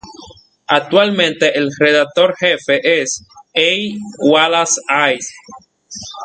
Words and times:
Actualmente, 0.65 1.55
el 1.59 1.69
redactor 1.79 2.35
jefe 2.35 3.03
es 3.03 3.23
A. 3.55 4.17
Wallace 4.17 4.81
Hayes. 4.87 5.31